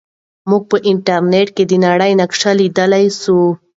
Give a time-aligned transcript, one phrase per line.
[0.49, 3.39] موږ په انټرنیټ کې د نړۍ نقشه لیدلی سو.